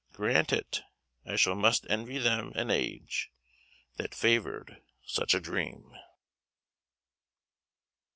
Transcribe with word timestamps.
Grant 0.13 0.51
it; 0.51 0.81
I 1.27 1.35
still 1.35 1.53
must 1.53 1.85
envy 1.87 2.17
them 2.17 2.53
an 2.55 2.71
age 2.71 3.31
That 3.97 4.15
favoured 4.15 4.81
such 5.05 5.35
a 5.35 5.39
dream." 5.39 5.95